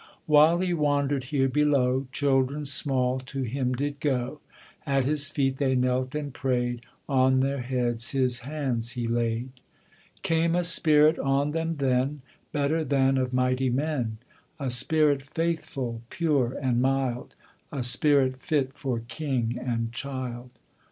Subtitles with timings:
[0.25, 4.39] While He wandered here below Children small to Him did go,
[4.83, 9.51] At His feet they knelt and prayed, On their heads His hands He laid.
[10.23, 14.17] Came a Spirit on them then, Better than of mighty men,
[14.59, 17.35] A Spirit faithful, pure and mild,
[17.71, 20.49] A Spirit fit for king and child.